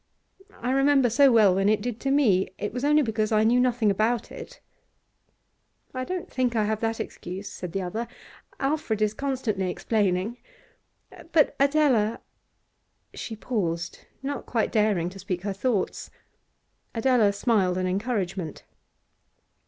I 0.63 0.71
remember 0.71 1.11
so 1.11 1.31
well 1.31 1.53
when 1.53 1.69
it 1.69 1.79
did 1.79 1.99
to 1.99 2.09
me. 2.09 2.49
It 2.57 2.73
was 2.73 2.83
only 2.83 3.03
because 3.03 3.31
I 3.31 3.43
knew 3.43 3.59
nothing 3.59 3.91
about 3.91 4.31
it.' 4.31 4.59
'I 5.93 6.05
don't 6.05 6.27
think 6.33 6.55
I 6.55 6.63
have 6.65 6.79
that 6.79 6.99
excuse,' 6.99 7.47
said 7.51 7.71
the 7.71 7.83
other. 7.83 8.07
'Alfred 8.59 8.99
is 8.99 9.13
constantly 9.13 9.69
explaining. 9.69 10.37
But, 11.31 11.55
Adela' 11.59 12.19
She 13.23 13.35
paused, 13.35 13.99
not 14.23 14.47
quite 14.47 14.71
daring 14.71 15.09
to 15.09 15.19
speak 15.19 15.43
her 15.43 15.53
thoughts. 15.53 16.09
Adela 16.95 17.31
smiled 17.31 17.77
an 17.77 17.85
encouragement. 17.85 18.63